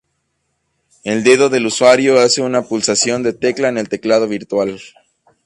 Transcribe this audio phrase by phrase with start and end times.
[1.03, 4.81] El dedo del usuario hace una pulsación de tecla en el teclado virtual.